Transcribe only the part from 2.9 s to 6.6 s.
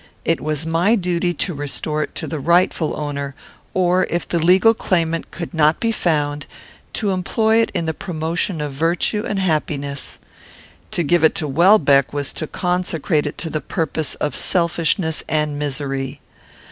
owner, or, if the legal claimant could not be found,